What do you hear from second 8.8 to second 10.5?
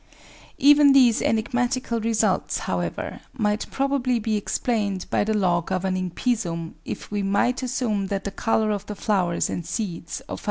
the flowers and seeds of Ph.